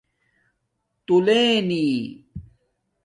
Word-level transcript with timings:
تُولینی 1.05 1.89